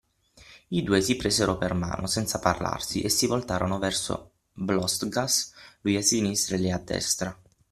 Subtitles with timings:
[0.69, 6.01] I due si presero per mano, senza parlarsi, e si voltarono verso Blostgas, lui a
[6.01, 7.39] sinistra e lei a destra.